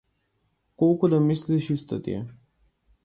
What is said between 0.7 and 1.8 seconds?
Колку да мислиш